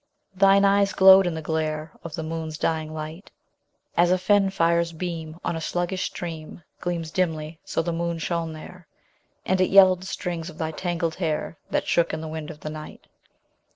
[0.33, 3.29] Thine eyes glowed in the glare Of the moon's dying light.
[3.95, 8.51] As a fen fire's beam On a sluggish stream Gleams dimly, so the moon shone
[8.53, 8.87] there;
[9.45, 12.65] And it yellowed the strings of thy tangled hair, That shook in the wind of
[12.65, 13.05] night.